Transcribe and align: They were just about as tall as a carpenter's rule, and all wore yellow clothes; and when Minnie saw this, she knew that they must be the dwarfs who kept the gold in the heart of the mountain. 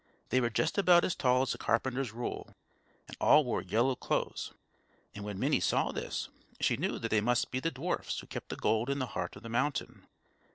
They 0.29 0.41
were 0.41 0.49
just 0.49 0.79
about 0.79 1.05
as 1.05 1.13
tall 1.13 1.43
as 1.43 1.53
a 1.53 1.59
carpenter's 1.59 2.11
rule, 2.11 2.55
and 3.07 3.15
all 3.21 3.45
wore 3.45 3.61
yellow 3.61 3.95
clothes; 3.95 4.51
and 5.13 5.23
when 5.23 5.37
Minnie 5.37 5.59
saw 5.59 5.91
this, 5.91 6.27
she 6.59 6.75
knew 6.75 6.97
that 6.97 7.09
they 7.09 7.21
must 7.21 7.51
be 7.51 7.59
the 7.59 7.69
dwarfs 7.69 8.19
who 8.19 8.25
kept 8.25 8.49
the 8.49 8.55
gold 8.55 8.89
in 8.89 8.97
the 8.97 9.05
heart 9.13 9.35
of 9.35 9.43
the 9.43 9.47
mountain. 9.47 10.07